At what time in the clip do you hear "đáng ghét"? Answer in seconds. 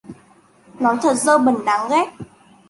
1.65-2.09